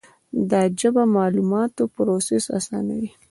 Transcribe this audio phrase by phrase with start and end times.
[0.49, 3.09] دا ژبه د معلوماتو پروسس آسانوي.